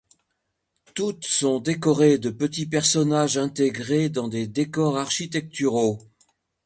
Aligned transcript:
Toutes 0.95 1.25
sont 1.27 1.59
décorées 1.59 2.17
de 2.17 2.31
petits 2.31 2.65
personnages 2.65 3.37
intégrés 3.37 4.09
dans 4.09 4.27
des 4.29 4.47
décors 4.47 4.97
architecturaux. 4.97 5.99